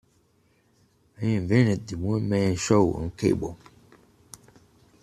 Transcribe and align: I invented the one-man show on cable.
I 1.21 1.25
invented 1.27 1.85
the 1.85 1.95
one-man 1.95 2.55
show 2.55 2.91
on 2.93 3.11
cable. 3.11 3.55